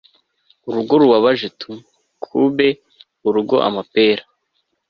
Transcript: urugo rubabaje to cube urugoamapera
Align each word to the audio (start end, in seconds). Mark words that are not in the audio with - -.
urugo 0.67 0.93
rubabaje 1.01 1.47
to 1.59 1.71
cube 2.23 2.67
urugoamapera 3.27 4.23